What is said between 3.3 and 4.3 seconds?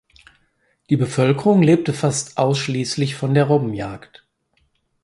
der Robbenjagd.